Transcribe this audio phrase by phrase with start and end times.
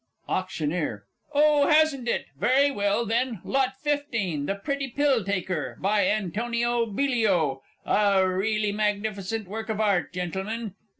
[0.27, 1.03] AUCT.
[1.35, 2.25] Oh, hasn't it?
[2.35, 3.39] Very well, then.
[3.43, 4.47] Lot 15.
[4.47, 10.73] "The Pretty Pill taker," by Antonio Bilio a really magnificent work of Art, Gentlemen.